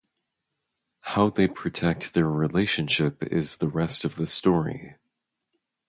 How 1.01 1.29
they 1.29 1.47
protect 1.47 2.15
their 2.15 2.25
relationship 2.25 3.21
is 3.21 3.57
the 3.57 3.67
rest 3.67 4.03
of 4.03 4.15
the 4.15 4.25
story. 4.25 4.95